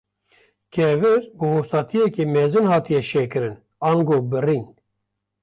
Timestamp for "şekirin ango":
3.11-4.19